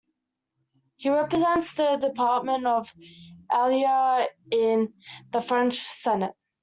[0.95, 2.91] He represents the department of
[3.51, 4.95] Allier in
[5.29, 6.33] the French Senate.